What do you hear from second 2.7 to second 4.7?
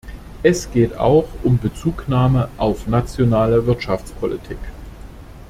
nationale Wirtschaftspolitik.